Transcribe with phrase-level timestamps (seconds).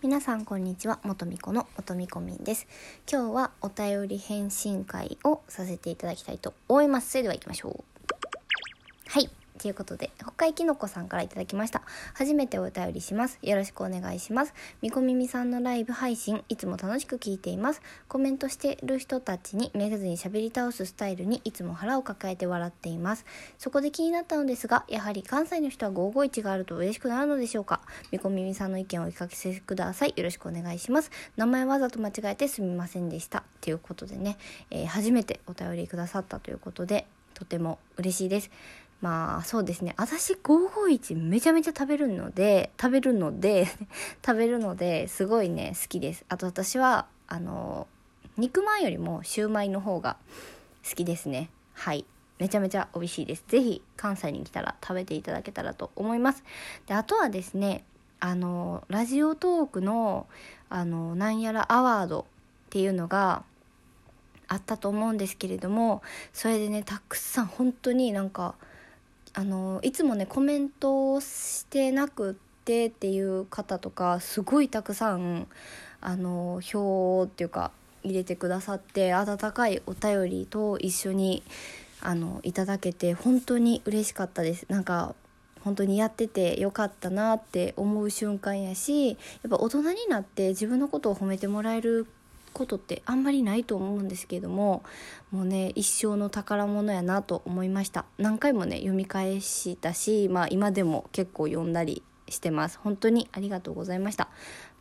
[0.00, 2.68] 皆さんこんにちは元美子の元美子みんです。
[3.10, 7.10] 今日はお便り返信会をさせていただきたいと思います。
[7.10, 7.84] それでは行きましょう。
[9.08, 9.28] はい。
[9.58, 11.82] ということで、北海きのこさんからいただきました。
[12.14, 13.38] 初めてお便りします。
[13.42, 14.54] よろしくお願いします。
[14.82, 17.82] みこみみさんのライブ配信、いつも楽しく聞いています。
[18.06, 23.26] コメントしてる人たちにめげずに喋り倒すスタイルにいつも腹を抱えて笑っています。
[23.58, 27.80] そこで気になったのですが、やはり関西の人は551があると嬉しくなるのでしょうか？
[28.12, 30.14] みこみみさんの意見をお聞かせください。
[30.16, 31.10] よろしくお願いします。
[31.36, 33.42] 名前わざと間違えてすみませんでした。
[33.60, 34.38] ということでね、
[34.70, 38.50] えー、初めてお便りくださったということで、とても嬉しいです。
[39.00, 39.94] まあそうですね。
[39.96, 43.66] 私551めちゃめちゃ食べるので食べるので
[44.26, 46.24] 食べるのですごいね好きです。
[46.28, 47.86] あと私はあの
[48.36, 50.16] 肉まんよりもシューマイの方が
[50.88, 51.50] 好きですね。
[51.74, 52.04] はい。
[52.38, 53.44] めちゃめちゃ美味しいです。
[53.48, 56.42] 是非関西に来たら食べていただけたらと思います。
[56.86, 57.84] であとはですね
[58.20, 60.26] あのラジオトークの
[60.70, 62.24] あのなんやらアワードっ
[62.70, 63.44] ていうのが
[64.48, 66.02] あったと思うんですけれども
[66.32, 68.54] それでねたくさん本当になんか
[69.38, 75.46] あのいつもねコメントをしてなくってっていう方とかすごいたくさん
[76.00, 77.70] あの表っていうか
[78.02, 81.44] 入れてくださって温かいお便りと一緒に
[82.00, 84.66] あのいただけて本当に嬉しかったです。
[84.68, 85.14] なんか
[85.60, 89.14] 本当にやっててよかったなって思う瞬間やしや
[89.46, 92.08] っぱ大人になって自分のことを褒めてもらえる
[92.58, 94.82] ことってあんまりないと思うんですけども
[95.30, 98.04] もうね一生の宝物やなと思いました。
[98.18, 102.78] 何回もね読み返したしまあ今でも結構読んだりしてます。
[102.82, 104.28] 本当にありがとうございました。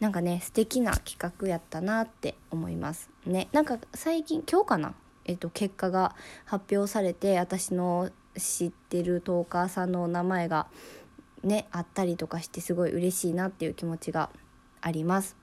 [0.00, 3.10] なんかね素敵な企画やったなって思います。
[3.26, 4.94] ねなんか最近今日かな？
[5.26, 10.68] えっと結果が発表されて私の知ってるトーカーさんの名前が
[11.42, 14.30] ねあったりとかしてすごい嬉しいなっていう気持ちが
[14.80, 15.36] あります。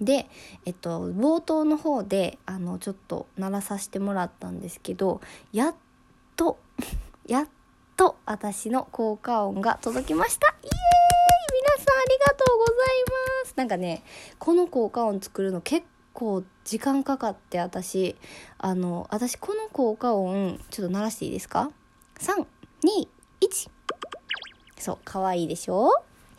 [0.00, 0.28] で、
[0.64, 5.20] えっと、冒頭の方であのちょっと鳴らさせてもらったんですけど
[5.52, 5.74] やっ
[6.36, 6.58] と
[7.26, 7.48] やっ
[7.96, 10.46] と私の効果音が届きました。
[10.48, 10.70] イエーイ！
[11.60, 12.76] 皆さんありがとうござい
[13.44, 13.54] ます。
[13.56, 14.04] なんかね
[14.38, 18.16] この効果音作るの結構時間かかって私
[18.58, 21.70] あの私この効果音ちょっと鳴らしていいですか
[22.20, 23.68] ？321
[24.78, 25.90] そう可愛いでしょ？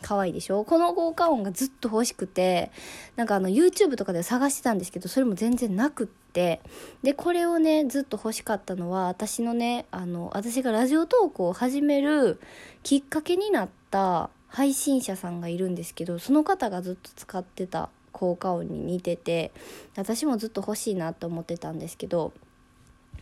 [0.02, 0.64] 可愛いでしょ？
[0.64, 2.70] この効果音がずっと欲しくて、
[3.16, 6.60] なんかあの YouTube とかで探してたんですけど、それも全然なくって、
[7.02, 12.40] で、これをね、ずっと欲しかったのは、私のね、あの、私がラジオトークを始める
[12.82, 19.52] きっかけになった配信者さんがいるんですけど、その方がずっと使ってた効果音に似てて、
[19.96, 22.32] 私もずっと欲しいなと思ってたんですけど、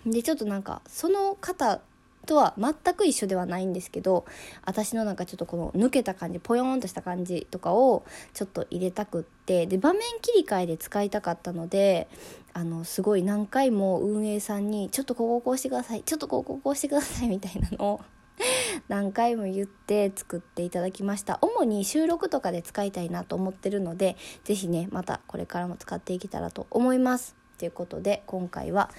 [0.06, 1.80] で、ちょっとなんか、その方
[2.28, 4.26] とは全く一緒ではないんですけど
[4.66, 12.06] 私のなんかちょっとこの抜けた感じポヨーンとした感じとかをちょっと入れたくってで場面切り替えで使いたかったので
[12.52, 18.00] あのすごい何回も運営さんに「ちょっとこここうしてくださいちょっとこここうしてください」みたいなのを
[18.88, 21.38] 何回も言って作っていただきました。
[21.42, 27.47] 主に収録とかで使いたいなと思ってるので是非ねまたこれからも使っていけたらと思います。
[27.58, 28.90] ということで今回は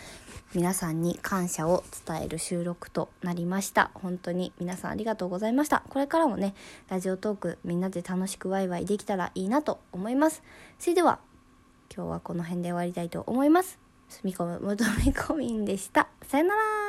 [0.54, 3.92] 皆さんに感謝を伝える収録となりました。
[3.94, 5.84] 本当に皆さんありがとうございました。
[5.90, 6.54] これからもね
[6.90, 10.44] ラジオトークみんなで楽しくワイワイできたらいいなと思います。
[10.78, 11.20] それでは
[11.96, 13.80] 今日はこの辺で終わりたいと思います。
[14.10, 16.08] 住み込むむとみこみんでした。
[16.28, 16.89] さよなら。